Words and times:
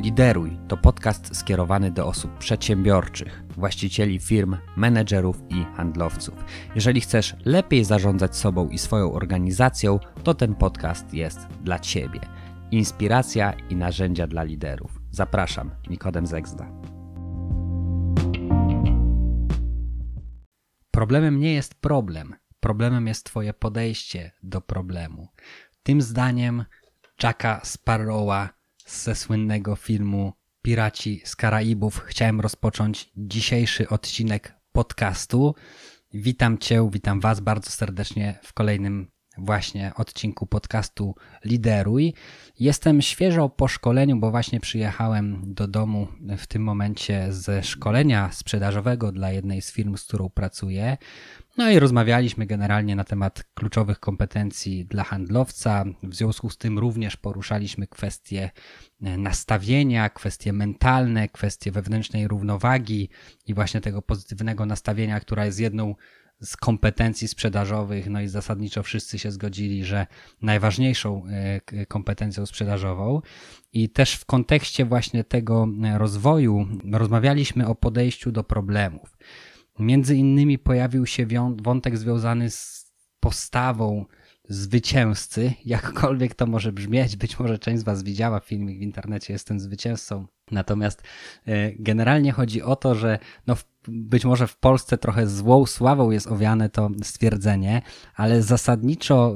Lideruj 0.00 0.58
to 0.68 0.76
podcast 0.76 1.36
skierowany 1.36 1.90
do 1.90 2.06
osób 2.06 2.38
przedsiębiorczych, 2.38 3.42
właścicieli 3.56 4.18
firm, 4.18 4.56
menedżerów 4.76 5.42
i 5.48 5.64
handlowców. 5.76 6.44
Jeżeli 6.74 7.00
chcesz 7.00 7.36
lepiej 7.44 7.84
zarządzać 7.84 8.36
sobą 8.36 8.68
i 8.68 8.78
swoją 8.78 9.12
organizacją, 9.12 9.98
to 10.24 10.34
ten 10.34 10.54
podcast 10.54 11.14
jest 11.14 11.38
dla 11.62 11.78
Ciebie. 11.78 12.20
Inspiracja 12.70 13.52
i 13.52 13.76
narzędzia 13.76 14.26
dla 14.26 14.42
liderów. 14.42 15.00
Zapraszam, 15.10 15.70
Nikodem 15.90 16.26
Zegzda. 16.26 16.70
Problemem 20.90 21.40
nie 21.40 21.54
jest 21.54 21.74
problem, 21.74 22.34
problemem 22.60 23.06
jest 23.06 23.24
Twoje 23.24 23.54
podejście 23.54 24.32
do 24.42 24.60
problemu. 24.60 25.28
Tym 25.82 26.02
zdaniem 26.02 26.64
Jacka 27.22 27.60
Sparrowa 27.64 28.59
ze 28.90 29.14
słynnego 29.14 29.76
filmu 29.76 30.32
Piraci 30.62 31.22
z 31.24 31.36
Karaibów 31.36 31.98
chciałem 32.06 32.40
rozpocząć 32.40 33.10
dzisiejszy 33.16 33.88
odcinek 33.88 34.54
podcastu. 34.72 35.54
Witam 36.14 36.58
Cię, 36.58 36.88
witam 36.92 37.20
Was 37.20 37.40
bardzo 37.40 37.70
serdecznie 37.70 38.38
w 38.42 38.52
kolejnym 38.52 39.10
właśnie 39.38 39.92
odcinku 39.96 40.46
podcastu 40.46 41.14
Lideruj. 41.44 42.14
Jestem 42.60 43.02
świeżo 43.02 43.48
po 43.48 43.68
szkoleniu, 43.68 44.16
bo 44.16 44.30
właśnie 44.30 44.60
przyjechałem 44.60 45.54
do 45.54 45.68
domu 45.68 46.08
w 46.38 46.46
tym 46.46 46.62
momencie 46.62 47.32
ze 47.32 47.62
szkolenia 47.62 48.32
sprzedażowego 48.32 49.12
dla 49.12 49.30
jednej 49.30 49.62
z 49.62 49.72
firm, 49.72 49.96
z 49.96 50.04
którą 50.04 50.30
pracuję. 50.30 50.96
No 51.56 51.70
i 51.70 51.78
rozmawialiśmy 51.78 52.46
generalnie 52.46 52.96
na 52.96 53.04
temat 53.04 53.44
kluczowych 53.54 54.00
kompetencji 54.00 54.86
dla 54.86 55.04
handlowca. 55.04 55.84
W 56.02 56.14
związku 56.14 56.50
z 56.50 56.58
tym 56.58 56.78
również 56.78 57.16
poruszaliśmy 57.16 57.86
kwestie 57.86 58.50
e, 59.02 59.18
nastawienia, 59.18 60.10
kwestie 60.10 60.52
mentalne, 60.52 61.28
kwestie 61.28 61.72
wewnętrznej 61.72 62.28
równowagi 62.28 63.08
i 63.46 63.54
właśnie 63.54 63.80
tego 63.80 64.02
pozytywnego 64.02 64.66
nastawienia, 64.66 65.20
która 65.20 65.46
jest 65.46 65.60
jedną 65.60 65.94
z 66.40 66.56
kompetencji 66.56 67.28
sprzedażowych, 67.28 68.10
no 68.10 68.20
i 68.20 68.28
zasadniczo 68.28 68.82
wszyscy 68.82 69.18
się 69.18 69.30
zgodzili, 69.30 69.84
że 69.84 70.06
najważniejszą 70.42 71.22
e, 71.26 71.86
kompetencją 71.86 72.46
sprzedażową. 72.46 73.20
I 73.72 73.88
też 73.88 74.14
w 74.14 74.24
kontekście 74.24 74.84
właśnie 74.84 75.24
tego 75.24 75.68
e, 75.84 75.98
rozwoju 75.98 76.66
rozmawialiśmy 76.92 77.66
o 77.66 77.74
podejściu 77.74 78.32
do 78.32 78.44
problemów. 78.44 79.16
Między 79.78 80.16
innymi 80.16 80.58
pojawił 80.58 81.06
się 81.06 81.26
wątek 81.62 81.98
związany 81.98 82.50
z 82.50 82.92
postawą 83.20 84.04
zwycięzcy, 84.48 85.52
jakkolwiek 85.64 86.34
to 86.34 86.46
może 86.46 86.72
brzmieć, 86.72 87.16
być 87.16 87.38
może 87.38 87.58
część 87.58 87.80
z 87.80 87.84
Was 87.84 88.02
widziała 88.02 88.40
filmik 88.40 88.78
w 88.78 88.82
internecie, 88.82 89.32
jestem 89.32 89.60
zwycięzcą. 89.60 90.26
Natomiast 90.50 91.02
e, 91.46 91.72
generalnie 91.72 92.32
chodzi 92.32 92.62
o 92.62 92.76
to, 92.76 92.94
że 92.94 93.18
no 93.46 93.56
być 93.88 94.24
może 94.24 94.46
w 94.46 94.56
Polsce 94.56 94.98
trochę 94.98 95.26
złą 95.26 95.66
sławą 95.66 96.10
jest 96.10 96.26
owiane 96.26 96.70
to 96.70 96.90
stwierdzenie, 97.02 97.82
ale 98.14 98.42
zasadniczo 98.42 99.34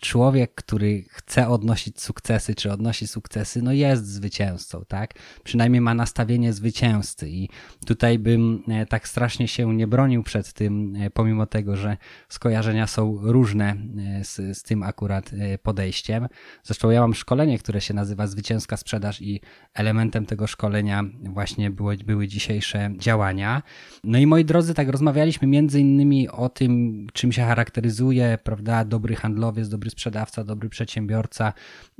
człowiek, 0.00 0.54
który 0.54 1.04
chce 1.08 1.48
odnosić 1.48 2.00
sukcesy, 2.00 2.54
czy 2.54 2.72
odnosi 2.72 3.06
sukcesy, 3.06 3.62
no 3.62 3.72
jest 3.72 4.06
zwycięzcą, 4.06 4.84
tak? 4.88 5.14
Przynajmniej 5.44 5.80
ma 5.80 5.94
nastawienie 5.94 6.52
zwycięzcy 6.52 7.28
i 7.28 7.48
tutaj 7.86 8.18
bym 8.18 8.62
e, 8.68 8.86
tak 8.86 9.08
strasznie 9.08 9.48
się 9.48 9.74
nie 9.74 9.86
bronił 9.86 10.22
przed 10.22 10.52
tym, 10.52 10.96
e, 10.96 11.10
pomimo 11.10 11.46
tego, 11.46 11.76
że 11.76 11.96
skojarzenia 12.28 12.86
są 12.86 13.18
różne 13.22 13.76
e, 14.20 14.24
z, 14.24 14.58
z 14.58 14.62
tym 14.62 14.82
akurat 14.82 15.30
podejściem. 15.62 16.28
Zresztą 16.62 16.90
ja 16.90 17.00
mam 17.00 17.14
szkolenie, 17.14 17.58
które 17.58 17.80
się 17.80 17.94
nazywa 17.94 18.26
Zwycięska 18.26 18.76
Sprzedaż 18.76 19.22
i 19.22 19.40
elementem 19.74 20.26
tego 20.26 20.46
szkolenia 20.46 21.04
właśnie 21.22 21.70
były, 21.70 21.96
były 21.96 22.28
dzisiejsze 22.28 22.90
działania. 22.98 23.62
No 24.04 24.18
i 24.18 24.26
moi 24.26 24.44
drodzy, 24.44 24.74
tak 24.74 24.88
rozmawialiśmy 24.88 25.48
między 25.48 25.80
innymi 25.80 26.28
o 26.28 26.48
tym, 26.48 27.06
czym 27.12 27.32
się 27.32 27.42
charakteryzuje, 27.42 28.38
prawda, 28.44 28.84
dobry 28.84 29.16
handlowiec, 29.16 29.68
dobry 29.68 29.89
dobry 29.90 30.00
sprzedawca, 30.00 30.44
dobry 30.44 30.68
przedsiębiorca. 30.68 31.52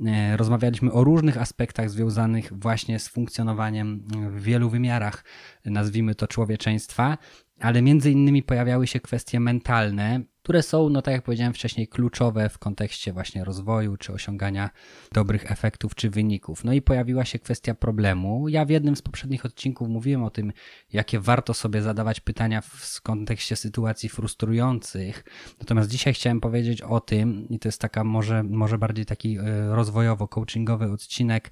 E, 0.06 0.37
rozmawialiśmy 0.37 0.93
o 0.93 1.05
różnych 1.05 1.39
aspektach 1.39 1.91
związanych 1.91 2.53
właśnie 2.53 2.99
z 2.99 3.09
funkcjonowaniem 3.09 4.03
w 4.31 4.43
wielu 4.43 4.71
wymiarach, 4.71 5.25
nazwijmy 5.65 6.15
to 6.15 6.27
człowieczeństwa, 6.27 7.19
ale 7.61 7.83
między 7.83 8.11
innymi 8.11 8.43
pojawiały 8.43 8.87
się 8.87 9.01
kwestie 9.01 9.41
mentalne, 9.41 10.21
które 10.43 10.62
są, 10.62 10.89
no 10.89 11.03
tak 11.03 11.15
jak 11.15 11.23
powiedziałem 11.23 11.55
wcześniej, 11.55 11.89
kluczowe 11.89 12.49
w 12.49 12.59
kontekście 12.59 13.12
właśnie 13.12 13.45
rozwoju, 13.45 13.97
czy 13.97 14.12
osiągania 14.12 14.71
dobrych 15.12 15.53
efektów, 15.53 15.95
czy 15.95 16.11
wyników. 16.11 16.65
No 16.65 16.73
i 16.73 16.83
pojawiła 16.83 17.25
się 17.25 17.39
kwestia 17.39 17.75
problemu. 17.75 18.49
Ja 18.49 18.65
w 18.65 18.71
jednym 18.71 18.97
z 18.97 19.03
poprzednich 19.03 19.45
odcinków 19.45 19.89
mówiłem 19.89 20.23
o 20.23 20.31
tym, 20.31 20.53
jakie 20.93 21.21
warto 21.21 21.55
sobie 21.55 21.83
zadawać 21.83 22.21
pytania 22.21 22.61
w 22.61 23.03
kontekście 23.03 23.56
sytuacji 23.56 24.09
frustrujących. 24.09 25.25
Natomiast 25.61 25.91
dzisiaj 25.91 26.15
chciałem 26.15 26.41
powiedzieć 26.41 26.83
o 26.83 27.01
tym, 27.01 27.49
i 27.49 27.59
to 27.59 27.69
jest 27.69 27.81
taka 27.81 28.05
może, 28.05 28.43
może 28.43 28.78
bardziej 28.78 29.07
taki 29.07 29.39
e, 29.39 29.43
rozwojowo-coachingowy 29.75 30.93
odcinek, 30.93 31.51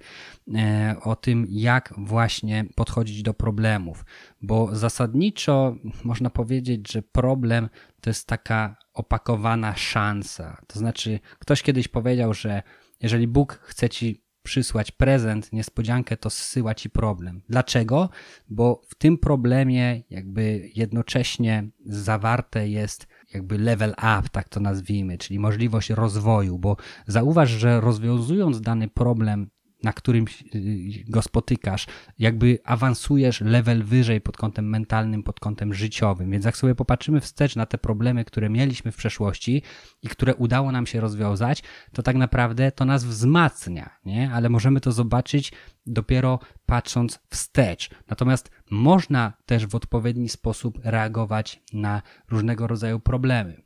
e, 0.54 0.96
o 1.02 1.16
tym, 1.16 1.46
jak 1.50 1.94
właśnie 1.96 2.64
podchodzić 2.74 3.22
do 3.22 3.34
problemów. 3.34 4.04
Bo 4.42 4.76
zasadniczo 4.76 5.76
można 6.04 6.30
powiedzieć, 6.30 6.92
że 6.92 7.02
problem 7.02 7.68
to 8.00 8.10
jest 8.10 8.26
taka 8.26 8.76
opakowana 8.94 9.76
szansa. 9.76 10.62
To 10.66 10.78
znaczy, 10.78 11.20
ktoś 11.38 11.62
kiedyś 11.62 11.88
powiedział, 11.88 12.34
że 12.34 12.62
jeżeli 13.00 13.28
Bóg 13.28 13.60
chce 13.62 13.88
ci 13.88 14.28
przysłać 14.42 14.90
prezent, 14.90 15.52
niespodziankę, 15.52 16.16
to 16.16 16.30
zsyła 16.30 16.74
ci 16.74 16.90
problem. 16.90 17.42
Dlaczego? 17.48 18.10
Bo 18.48 18.80
w 18.88 18.94
tym 18.94 19.18
problemie 19.18 20.02
jakby 20.10 20.70
jednocześnie 20.74 21.68
zawarte 21.86 22.68
jest 22.68 23.06
jakby 23.34 23.58
level 23.58 23.90
up, 23.90 24.22
tak 24.32 24.48
to 24.48 24.60
nazwijmy, 24.60 25.18
czyli 25.18 25.38
możliwość 25.38 25.90
rozwoju, 25.90 26.58
bo 26.58 26.76
zauważ, 27.06 27.50
że 27.50 27.80
rozwiązując 27.80 28.60
dany 28.60 28.88
problem 28.88 29.50
na 29.82 29.92
którym 29.92 30.24
y, 30.54 31.04
go 31.08 31.22
spotykasz, 31.22 31.86
jakby 32.18 32.58
awansujesz 32.64 33.40
level 33.40 33.84
wyżej 33.84 34.20
pod 34.20 34.36
kątem 34.36 34.68
mentalnym, 34.68 35.22
pod 35.22 35.40
kątem 35.40 35.74
życiowym. 35.74 36.30
Więc 36.30 36.44
jak 36.44 36.56
sobie 36.56 36.74
popatrzymy 36.74 37.20
wstecz 37.20 37.56
na 37.56 37.66
te 37.66 37.78
problemy, 37.78 38.24
które 38.24 38.50
mieliśmy 38.50 38.92
w 38.92 38.96
przeszłości 38.96 39.62
i 40.02 40.08
które 40.08 40.34
udało 40.34 40.72
nam 40.72 40.86
się 40.86 41.00
rozwiązać, 41.00 41.62
to 41.92 42.02
tak 42.02 42.16
naprawdę 42.16 42.72
to 42.72 42.84
nas 42.84 43.04
wzmacnia, 43.04 43.90
nie? 44.04 44.30
Ale 44.32 44.48
możemy 44.48 44.80
to 44.80 44.92
zobaczyć 44.92 45.52
dopiero 45.86 46.38
patrząc 46.66 47.20
wstecz. 47.30 47.90
Natomiast 48.08 48.50
można 48.70 49.32
też 49.46 49.66
w 49.66 49.74
odpowiedni 49.74 50.28
sposób 50.28 50.78
reagować 50.84 51.62
na 51.72 52.02
różnego 52.30 52.66
rodzaju 52.66 53.00
problemy. 53.00 53.62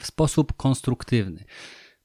W 0.00 0.06
sposób 0.06 0.52
konstruktywny. 0.56 1.44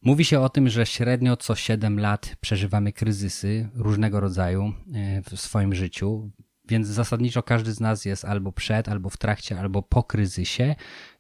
Mówi 0.08 0.26
się 0.26 0.40
o 0.40 0.50
tym, 0.50 0.70
że 0.70 0.86
średnio 0.86 1.38
co 1.38 1.56
7 1.56 2.00
lat 2.00 2.36
przeżywamy 2.42 2.94
kryzysy 2.94 3.70
różnego 3.76 4.20
rodzaju 4.20 4.74
e, 4.94 5.22
w 5.22 5.40
swoim 5.40 5.76
życiu, 5.76 6.32
więc 6.70 6.88
zasadniczo 6.88 7.44
każdy 7.44 7.72
z 7.72 7.80
nas 7.80 8.06
jest 8.06 8.26
albo 8.26 8.52
przed, 8.52 8.90
albo 8.90 9.10
w 9.10 9.18
trakcie, 9.18 9.60
albo 9.60 9.84
po 9.84 10.04
kryzysie. 10.04 10.76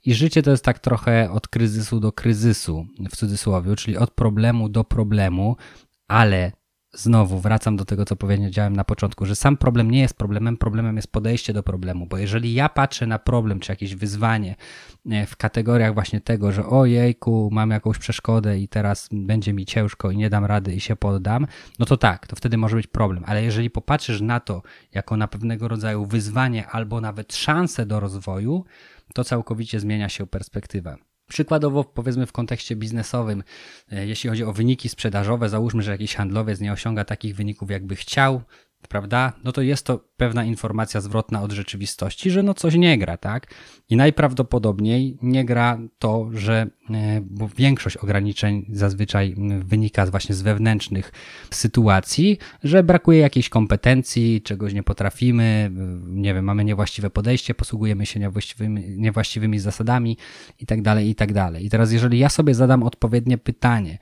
I 0.05 0.13
życie 0.13 0.43
to 0.43 0.51
jest 0.51 0.63
tak 0.63 0.79
trochę 0.79 1.31
od 1.31 1.47
kryzysu 1.47 1.99
do 1.99 2.11
kryzysu, 2.11 2.87
w 3.11 3.15
cudzysłowie, 3.15 3.75
czyli 3.75 3.97
od 3.97 4.11
problemu 4.11 4.69
do 4.69 4.83
problemu, 4.83 5.55
ale 6.07 6.51
znowu 6.97 7.39
wracam 7.39 7.75
do 7.75 7.85
tego, 7.85 8.05
co 8.05 8.15
powiedziałem 8.15 8.75
na 8.75 8.83
początku, 8.83 9.25
że 9.25 9.35
sam 9.35 9.57
problem 9.57 9.91
nie 9.91 9.99
jest 9.99 10.13
problemem, 10.13 10.57
problemem 10.57 10.95
jest 10.95 11.11
podejście 11.11 11.53
do 11.53 11.63
problemu, 11.63 12.05
bo 12.05 12.17
jeżeli 12.17 12.53
ja 12.53 12.69
patrzę 12.69 13.07
na 13.07 13.19
problem 13.19 13.59
czy 13.59 13.71
jakieś 13.71 13.95
wyzwanie 13.95 14.55
e, 15.11 15.25
w 15.25 15.35
kategoriach 15.35 15.93
właśnie 15.93 16.21
tego, 16.21 16.51
że 16.51 16.65
ojejku, 16.65 17.49
mam 17.51 17.71
jakąś 17.71 17.97
przeszkodę 17.97 18.59
i 18.59 18.67
teraz 18.67 19.09
będzie 19.11 19.53
mi 19.53 19.65
ciężko 19.65 20.11
i 20.11 20.17
nie 20.17 20.29
dam 20.29 20.45
rady 20.45 20.73
i 20.73 20.79
się 20.79 20.95
poddam, 20.95 21.47
no 21.79 21.85
to 21.85 21.97
tak, 21.97 22.27
to 22.27 22.35
wtedy 22.35 22.57
może 22.57 22.75
być 22.75 22.87
problem, 22.87 23.23
ale 23.27 23.43
jeżeli 23.43 23.69
popatrzysz 23.69 24.21
na 24.21 24.39
to 24.39 24.61
jako 24.93 25.17
na 25.17 25.27
pewnego 25.27 25.67
rodzaju 25.67 26.05
wyzwanie 26.05 26.67
albo 26.67 27.01
nawet 27.01 27.35
szansę 27.35 27.85
do 27.85 27.99
rozwoju, 27.99 28.65
to 29.13 29.23
całkowicie 29.23 29.79
zmienia 29.79 30.09
się 30.09 30.27
perspektywa. 30.27 30.95
Przykładowo, 31.27 31.83
powiedzmy 31.83 32.25
w 32.25 32.31
kontekście 32.31 32.75
biznesowym, 32.75 33.43
e, 33.91 34.07
jeśli 34.07 34.29
chodzi 34.29 34.43
o 34.43 34.53
wyniki 34.53 34.89
sprzedażowe, 34.89 35.49
załóżmy, 35.49 35.83
że 35.83 35.91
jakiś 35.91 36.15
handlowiec 36.15 36.59
nie 36.59 36.73
osiąga 36.73 37.05
takich 37.05 37.35
wyników, 37.35 37.71
jakby 37.71 37.95
chciał, 37.95 38.41
prawda? 38.89 39.33
No 39.43 39.51
to 39.51 39.61
jest 39.61 39.85
to 39.85 39.99
pewna 40.17 40.45
informacja 40.45 41.01
zwrotna 41.01 41.41
od 41.41 41.51
rzeczywistości, 41.51 42.31
że 42.31 42.43
no 42.43 42.53
coś 42.53 42.75
nie 42.75 42.97
gra, 42.97 43.17
tak? 43.17 43.53
I 43.89 43.95
najprawdopodobniej 43.95 45.17
nie 45.21 45.45
gra 45.45 45.79
to, 45.99 46.29
że 46.33 46.67
e, 46.89 47.21
bo 47.21 47.49
większość 47.57 47.97
ograniczeń 47.97 48.65
zazwyczaj 48.69 49.35
wynika 49.65 50.05
właśnie 50.05 50.35
z 50.35 50.41
wewnętrznych 50.41 51.11
sytuacji, 51.51 52.37
że 52.63 52.83
brakuje 52.83 53.19
jakiejś 53.19 53.49
kompetencji, 53.49 54.41
czegoś 54.41 54.73
nie 54.73 54.83
potrafimy, 54.83 55.71
nie 56.07 56.33
wiem, 56.33 56.45
mamy 56.45 56.63
niewłaściwe 56.63 57.09
podejście, 57.09 57.53
posługujemy 57.53 58.05
się 58.05 58.19
niewłaściwymi, 58.19 58.83
niewłaściwymi 58.97 59.59
zasadami 59.59 60.17
i 60.59 60.65
tak 60.65 60.81
dalej, 60.81 61.09
i 61.09 61.15
tak. 61.15 61.27
I 61.65 61.69
teraz 61.69 61.91
jeżeli 61.91 62.19
ja 62.19 62.29
sobie 62.29 62.55
zadam 62.55 62.83
odpowiednie 62.83 63.37
pytanie, 63.37 63.97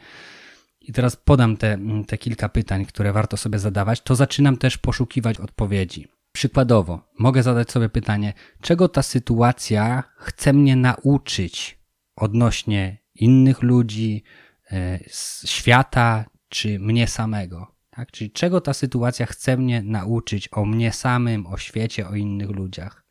i 0.88 0.94
teraz 0.94 1.16
podam 1.16 1.58
te, 1.58 1.78
te 2.08 2.18
kilka 2.18 2.50
pytań, 2.50 2.86
które 2.86 3.14
warto 3.14 3.38
sobie 3.38 3.60
zadawać, 3.60 4.02
to 4.02 4.16
zaczynam 4.16 4.58
też 4.58 4.78
poszukiwać 4.78 5.40
odpowiedzi. 5.40 6.08
Przykładowo, 6.32 7.02
mogę 7.20 7.44
zadać 7.44 7.72
sobie 7.72 7.90
pytanie, 7.90 8.34
czego 8.62 8.90
ta 8.90 9.04
sytuacja 9.04 10.04
chce 10.18 10.54
mnie 10.54 10.76
nauczyć 10.76 11.80
odnośnie 12.16 12.98
innych 13.16 13.62
ludzi, 13.62 14.24
e, 14.72 15.00
świata 15.46 16.26
czy 16.50 16.80
mnie 16.80 17.08
samego. 17.08 17.76
Tak? 17.90 18.12
Czyli 18.12 18.32
czego 18.32 18.62
ta 18.62 18.74
sytuacja 18.74 19.26
chce 19.26 19.58
mnie 19.58 19.84
nauczyć 19.84 20.50
o 20.52 20.66
mnie 20.66 20.92
samym, 20.92 21.48
o 21.48 21.58
świecie, 21.58 22.08
o 22.08 22.16
innych 22.16 22.50
ludziach. 22.50 23.06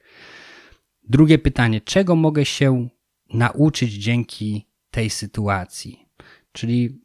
Drugie 1.09 1.39
pytanie, 1.39 1.81
czego 1.81 2.17
mogę 2.17 2.45
się 2.45 2.89
nauczyć 3.35 3.93
dzięki 3.93 4.69
tej 4.91 5.11
sytuacji? 5.11 6.09
Czyli 6.53 7.04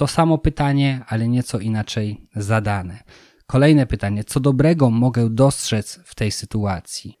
to 0.00 0.06
samo 0.06 0.38
pytanie, 0.38 1.04
ale 1.08 1.28
nieco 1.28 1.58
inaczej 1.58 2.28
zadane. 2.36 3.02
Kolejne 3.46 3.86
pytanie, 3.86 4.24
co 4.24 4.40
dobrego 4.40 4.90
mogę 4.90 5.30
dostrzec 5.30 6.00
w 6.04 6.14
tej 6.14 6.30
sytuacji? 6.30 7.18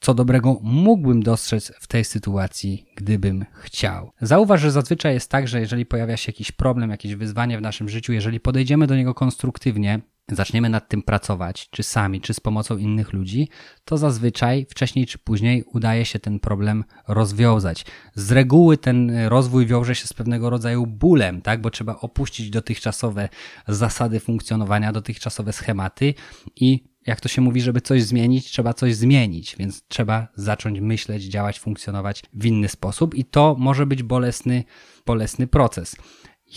Co 0.00 0.14
dobrego 0.14 0.58
mógłbym 0.62 1.22
dostrzec 1.22 1.72
w 1.80 1.86
tej 1.86 2.04
sytuacji, 2.04 2.86
gdybym 2.96 3.44
chciał? 3.52 4.10
Zauważ, 4.20 4.60
że 4.60 4.70
zazwyczaj 4.70 5.14
jest 5.14 5.30
tak, 5.30 5.48
że 5.48 5.60
jeżeli 5.60 5.86
pojawia 5.86 6.16
się 6.16 6.32
jakiś 6.32 6.52
problem, 6.52 6.90
jakieś 6.90 7.14
wyzwanie 7.14 7.58
w 7.58 7.62
naszym 7.62 7.88
życiu, 7.88 8.12
jeżeli 8.12 8.40
podejdziemy 8.40 8.86
do 8.86 8.96
niego 8.96 9.14
konstruktywnie, 9.14 10.00
zaczniemy 10.30 10.68
nad 10.68 10.88
tym 10.88 11.02
pracować, 11.02 11.70
czy 11.70 11.82
sami, 11.82 12.20
czy 12.20 12.34
z 12.34 12.40
pomocą 12.40 12.76
innych 12.76 13.12
ludzi, 13.12 13.48
to 13.84 13.98
zazwyczaj 13.98 14.66
wcześniej 14.70 15.06
czy 15.06 15.18
później 15.18 15.64
udaje 15.72 16.04
się 16.04 16.18
ten 16.18 16.40
problem 16.40 16.84
rozwiązać. 17.08 17.84
Z 18.14 18.32
reguły 18.32 18.78
ten 18.78 19.26
rozwój 19.26 19.66
wiąże 19.66 19.94
się 19.94 20.06
z 20.06 20.12
pewnego 20.12 20.50
rodzaju 20.50 20.86
bólem, 20.86 21.42
tak? 21.42 21.60
bo 21.60 21.70
trzeba 21.70 21.96
opuścić 21.96 22.50
dotychczasowe 22.50 23.28
zasady 23.68 24.20
funkcjonowania, 24.20 24.92
dotychczasowe 24.92 25.52
schematy 25.52 26.14
i 26.56 26.92
jak 27.06 27.20
to 27.20 27.28
się 27.28 27.42
mówi, 27.42 27.60
żeby 27.60 27.80
coś 27.80 28.02
zmienić, 28.02 28.50
trzeba 28.50 28.74
coś 28.74 28.94
zmienić, 28.94 29.56
więc 29.58 29.82
trzeba 29.88 30.28
zacząć 30.34 30.80
myśleć, 30.80 31.22
działać, 31.22 31.60
funkcjonować 31.60 32.22
w 32.34 32.46
inny 32.46 32.68
sposób 32.68 33.14
i 33.14 33.24
to 33.24 33.56
może 33.58 33.86
być 33.86 34.02
bolesny, 34.02 34.64
bolesny 35.06 35.46
proces 35.46 35.96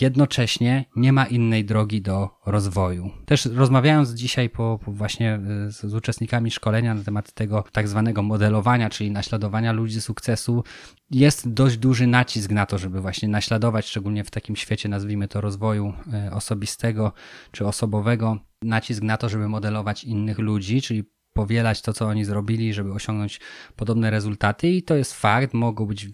jednocześnie 0.00 0.84
nie 0.96 1.12
ma 1.12 1.24
innej 1.24 1.64
drogi 1.64 2.02
do 2.02 2.30
rozwoju. 2.46 3.10
Też 3.24 3.46
rozmawiając 3.46 4.10
dzisiaj 4.10 4.50
po, 4.50 4.78
po 4.84 4.92
właśnie 4.92 5.34
e, 5.34 5.70
z, 5.70 5.80
z, 5.80 5.94
uczestnikami 5.94 6.50
szkolenia 6.50 6.94
na 6.94 7.04
temat 7.04 7.32
tego 7.32 7.64
tak 7.72 7.88
zwanego 7.88 8.22
modelowania, 8.22 8.90
czyli 8.90 9.10
naśladowania 9.10 9.72
ludzi 9.72 10.00
sukcesu, 10.00 10.64
jest 11.10 11.52
dość 11.52 11.76
duży 11.76 12.06
nacisk 12.06 12.50
na 12.50 12.66
to, 12.66 12.78
żeby 12.78 13.00
właśnie 13.00 13.28
naśladować, 13.28 13.86
szczególnie 13.86 14.24
w 14.24 14.30
takim 14.30 14.56
świecie, 14.56 14.88
nazwijmy 14.88 15.28
to 15.28 15.40
rozwoju 15.40 15.92
e, 16.12 16.32
osobistego 16.32 17.12
czy 17.52 17.66
osobowego, 17.66 18.38
nacisk 18.62 19.02
na 19.02 19.16
to, 19.16 19.28
żeby 19.28 19.48
modelować 19.48 20.04
innych 20.04 20.38
ludzi, 20.38 20.82
czyli 20.82 21.04
powielać 21.36 21.82
to, 21.82 21.92
co 21.92 22.06
oni 22.06 22.24
zrobili, 22.24 22.72
żeby 22.72 22.92
osiągnąć 22.92 23.40
podobne 23.76 24.10
rezultaty. 24.10 24.68
I 24.68 24.82
to 24.82 24.96
jest 24.96 25.14
fakt, 25.14 25.54
mogą 25.54 25.86
być, 25.86 26.08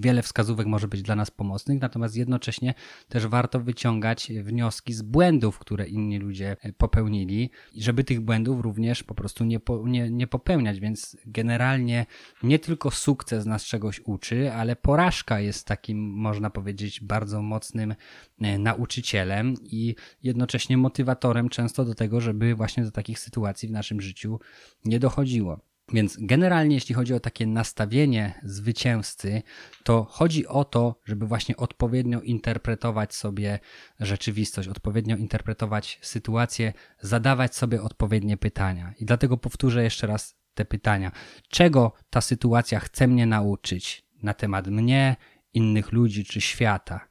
wiele 0.00 0.22
wskazówek 0.22 0.66
może 0.66 0.88
być 0.88 1.02
dla 1.02 1.16
nas 1.16 1.30
pomocnych, 1.30 1.80
natomiast 1.80 2.16
jednocześnie 2.16 2.74
też 3.08 3.26
warto 3.26 3.60
wyciągać 3.60 4.32
wnioski 4.42 4.92
z 4.92 5.02
błędów, 5.02 5.58
które 5.58 5.86
inni 5.86 6.18
ludzie 6.18 6.56
popełnili, 6.76 7.50
żeby 7.76 8.04
tych 8.04 8.20
błędów 8.20 8.60
również 8.60 9.02
po 9.02 9.14
prostu 9.14 9.44
nie, 9.44 9.60
po, 9.60 9.88
nie, 9.88 10.10
nie 10.10 10.26
popełniać, 10.26 10.80
więc 10.80 11.16
generalnie 11.26 12.06
nie 12.42 12.58
tylko 12.58 12.90
sukces 12.90 13.46
nas 13.46 13.64
czegoś 13.64 14.00
uczy, 14.04 14.52
ale 14.52 14.76
porażka 14.76 15.40
jest 15.40 15.66
takim, 15.66 15.98
można 16.10 16.50
powiedzieć, 16.50 17.00
bardzo 17.00 17.42
mocnym 17.42 17.94
e, 18.40 18.58
nauczycielem 18.58 19.54
i 19.62 19.94
jednocześnie 20.22 20.76
motywatorem 20.76 21.48
często 21.48 21.84
do 21.84 21.94
tego, 21.94 22.20
żeby 22.20 22.54
właśnie 22.54 22.84
do 22.84 22.90
takich 22.90 23.18
sytuacji 23.18 23.68
w 23.68 23.72
naszym 23.72 24.00
życiu 24.00 24.40
nie 24.84 24.98
dochodziło. 24.98 25.60
Więc 25.92 26.16
generalnie, 26.20 26.74
jeśli 26.74 26.94
chodzi 26.94 27.14
o 27.14 27.20
takie 27.20 27.46
nastawienie 27.46 28.40
zwycięzcy, 28.42 29.42
to 29.84 30.06
chodzi 30.10 30.46
o 30.46 30.64
to, 30.64 31.00
żeby 31.04 31.26
właśnie 31.26 31.56
odpowiednio 31.56 32.20
interpretować 32.20 33.14
sobie 33.14 33.58
rzeczywistość, 34.00 34.68
odpowiednio 34.68 35.16
interpretować 35.16 35.98
sytuację, 36.02 36.72
zadawać 37.00 37.56
sobie 37.56 37.82
odpowiednie 37.82 38.36
pytania. 38.36 38.94
I 39.00 39.04
dlatego 39.04 39.36
powtórzę 39.36 39.82
jeszcze 39.82 40.06
raz 40.06 40.36
te 40.54 40.64
pytania. 40.64 41.12
Czego 41.48 41.92
ta 42.10 42.20
sytuacja 42.20 42.80
chce 42.80 43.06
mnie 43.06 43.26
nauczyć 43.26 44.06
na 44.22 44.34
temat 44.34 44.66
mnie, 44.66 45.16
innych 45.54 45.92
ludzi 45.92 46.24
czy 46.24 46.40
świata? 46.40 47.08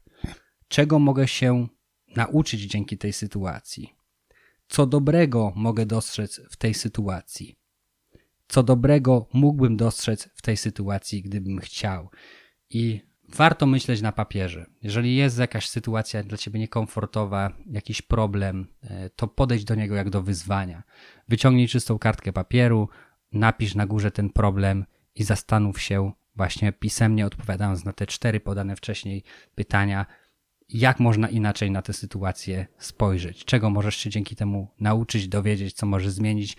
Czego 0.67 0.99
mogę 0.99 1.27
się 1.27 1.67
nauczyć 2.15 2.61
dzięki 2.61 2.97
tej 2.97 3.13
sytuacji? 3.13 3.96
Co 4.67 4.85
dobrego 4.85 5.53
mogę 5.55 5.85
dostrzec 5.85 6.41
w 6.49 6.55
tej 6.55 6.73
sytuacji? 6.73 7.55
Co 8.47 8.63
dobrego 8.63 9.27
mógłbym 9.33 9.77
dostrzec 9.77 10.29
w 10.35 10.41
tej 10.41 10.57
sytuacji, 10.57 11.21
gdybym 11.21 11.59
chciał? 11.59 12.09
I 12.69 13.01
warto 13.29 13.65
myśleć 13.65 14.01
na 14.01 14.11
papierze. 14.11 14.65
Jeżeli 14.83 15.15
jest 15.15 15.39
jakaś 15.39 15.69
sytuacja 15.69 16.23
dla 16.23 16.37
ciebie 16.37 16.59
niekomfortowa, 16.59 17.53
jakiś 17.71 18.01
problem, 18.01 18.67
e, 18.83 19.09
to 19.09 19.27
podejdź 19.27 19.63
do 19.63 19.75
niego 19.75 19.95
jak 19.95 20.09
do 20.09 20.21
wyzwania. 20.21 20.83
Wyciągnij 21.27 21.67
czystą 21.67 21.99
kartkę 21.99 22.33
papieru, 22.33 22.89
napisz 23.31 23.75
na 23.75 23.85
górze 23.85 24.11
ten 24.11 24.29
problem 24.29 24.85
i 25.15 25.23
zastanów 25.23 25.81
się, 25.81 26.11
właśnie 26.35 26.71
pisemnie 26.71 27.25
odpowiadając 27.25 27.85
na 27.85 27.93
te 27.93 28.07
cztery 28.07 28.39
podane 28.39 28.75
wcześniej 28.75 29.23
pytania, 29.55 30.05
jak 30.69 30.99
można 30.99 31.29
inaczej 31.29 31.71
na 31.71 31.81
tę 31.81 31.93
sytuację 31.93 32.67
spojrzeć, 32.77 33.45
czego 33.45 33.69
możesz 33.69 33.95
się 33.95 34.09
dzięki 34.09 34.35
temu 34.35 34.67
nauczyć, 34.79 35.27
dowiedzieć, 35.27 35.73
co 35.73 35.85
możesz 35.85 36.11
zmienić 36.11 36.57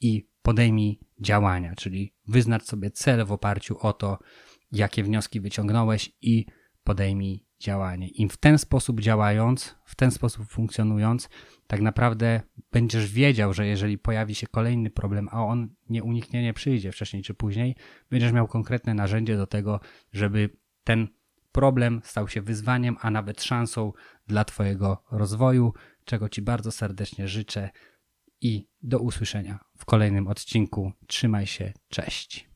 i 0.00 0.28
podejmij 0.42 1.00
działania, 1.20 1.74
czyli 1.74 2.14
wyznacz 2.26 2.62
sobie 2.62 2.90
cel 2.90 3.24
w 3.24 3.32
oparciu 3.32 3.78
o 3.78 3.92
to, 3.92 4.18
jakie 4.72 5.02
wnioski 5.02 5.40
wyciągnąłeś 5.40 6.12
i 6.22 6.46
podejmij 6.84 7.48
działanie. 7.60 8.08
I 8.08 8.28
w 8.28 8.36
ten 8.36 8.58
sposób 8.58 9.00
działając, 9.00 9.76
w 9.84 9.94
ten 9.94 10.10
sposób 10.10 10.46
funkcjonując, 10.46 11.28
tak 11.66 11.80
naprawdę 11.80 12.40
będziesz 12.72 13.12
wiedział, 13.12 13.52
że 13.52 13.66
jeżeli 13.66 13.98
pojawi 13.98 14.34
się 14.34 14.46
kolejny 14.46 14.90
problem, 14.90 15.28
a 15.32 15.44
on 15.44 15.68
nieuniknienie 15.90 16.52
przyjdzie 16.54 16.92
wcześniej 16.92 17.22
czy 17.22 17.34
później, 17.34 17.76
będziesz 18.10 18.32
miał 18.32 18.48
konkretne 18.48 18.94
narzędzie 18.94 19.36
do 19.36 19.46
tego, 19.46 19.80
żeby 20.12 20.50
ten 20.84 21.08
problem 21.52 22.00
stał 22.04 22.28
się 22.28 22.42
wyzwaniem, 22.42 22.96
a 23.00 23.10
nawet 23.10 23.42
szansą 23.42 23.92
dla 24.26 24.44
Twojego 24.44 25.04
rozwoju, 25.10 25.72
czego 26.04 26.28
Ci 26.28 26.42
bardzo 26.42 26.72
serdecznie 26.72 27.28
życzę 27.28 27.70
i 28.40 28.68
do 28.82 28.98
usłyszenia 28.98 29.58
w 29.78 29.84
kolejnym 29.84 30.26
odcinku. 30.26 30.92
Trzymaj 31.06 31.46
się, 31.46 31.72
cześć. 31.88 32.48